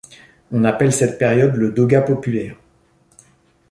[0.51, 2.55] On appelle cette période le dogat populaire.